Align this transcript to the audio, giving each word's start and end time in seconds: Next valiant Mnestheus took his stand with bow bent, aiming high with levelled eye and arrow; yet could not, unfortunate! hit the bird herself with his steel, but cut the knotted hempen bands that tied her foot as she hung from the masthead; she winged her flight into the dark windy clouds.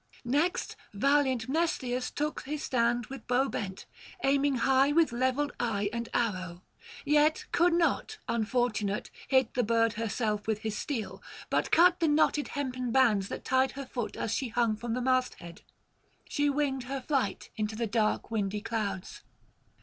Next 0.25 0.75
valiant 0.95 1.47
Mnestheus 1.47 2.09
took 2.09 2.41
his 2.45 2.63
stand 2.63 3.05
with 3.05 3.27
bow 3.27 3.47
bent, 3.49 3.85
aiming 4.23 4.55
high 4.55 4.91
with 4.91 5.11
levelled 5.11 5.51
eye 5.59 5.91
and 5.93 6.09
arrow; 6.11 6.63
yet 7.05 7.45
could 7.51 7.73
not, 7.73 8.17
unfortunate! 8.27 9.11
hit 9.27 9.53
the 9.53 9.61
bird 9.61 9.93
herself 9.93 10.47
with 10.47 10.61
his 10.61 10.75
steel, 10.75 11.21
but 11.51 11.69
cut 11.69 11.99
the 11.99 12.07
knotted 12.07 12.47
hempen 12.47 12.91
bands 12.91 13.27
that 13.27 13.45
tied 13.45 13.73
her 13.73 13.85
foot 13.85 14.17
as 14.17 14.33
she 14.33 14.47
hung 14.47 14.75
from 14.75 14.95
the 14.95 15.01
masthead; 15.01 15.61
she 16.27 16.49
winged 16.49 16.85
her 16.85 17.01
flight 17.01 17.51
into 17.55 17.75
the 17.75 17.85
dark 17.85 18.31
windy 18.31 18.61
clouds. 18.61 19.21